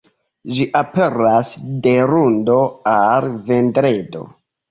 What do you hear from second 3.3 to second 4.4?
vendredo.